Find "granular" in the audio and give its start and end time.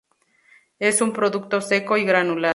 2.05-2.49